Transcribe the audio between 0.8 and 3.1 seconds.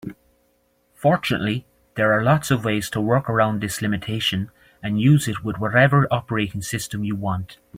Fortunately, there are lots of ways to